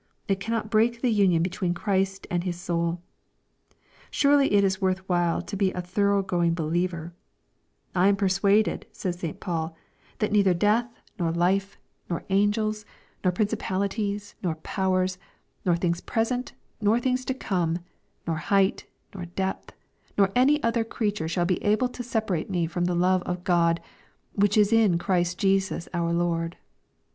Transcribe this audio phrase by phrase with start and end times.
[0.27, 3.03] It cannot break the union between Christ and his soul.
[4.09, 7.13] Sorely it is worth while to be a thorough going believer
[7.93, 9.75] I 1 am persuaded," says St.Paul^
[10.17, 10.87] ''that neither death,
[11.19, 11.33] noi LUKE, CHAP.
[11.33, 11.37] XXI.
[11.37, 11.79] 865 life,
[12.09, 12.85] nor angels,
[13.23, 15.17] nor principalities, nor powers,
[15.65, 17.77] nor things present, nor things to come,
[18.25, 19.71] nor height, nor depth,
[20.17, 23.79] nor any other creature shall be able to separate me from the love of God,
[24.33, 26.57] which is in Christ Jesus our Lord."